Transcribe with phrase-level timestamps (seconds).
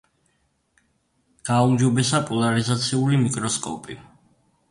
[1.49, 4.01] გააუმჯობესა პოლარიზაციული მიკროსკოპი.